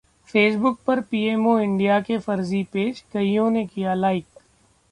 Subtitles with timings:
[0.29, 4.25] Facebook पर PMO India के फर्जी पेज, कइयों ने किया लाइक